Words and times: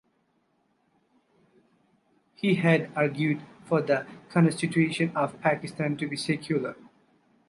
He 2.33 2.55
had 2.55 2.91
argued 2.95 3.43
for 3.65 3.83
the 3.83 4.07
constitution 4.29 5.11
of 5.15 5.39
Pakistan 5.41 5.95
to 5.97 6.07
be 6.07 6.17
secular. 6.17 6.75